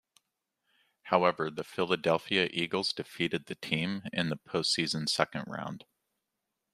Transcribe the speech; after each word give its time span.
However, 1.03 1.51
the 1.51 1.63
Philadelphia 1.63 2.49
Eagles 2.51 2.91
defeated 2.91 3.45
the 3.45 3.53
team 3.53 4.01
in 4.11 4.29
the 4.29 4.35
postseason's 4.35 5.13
second 5.13 5.43
round. 5.45 5.85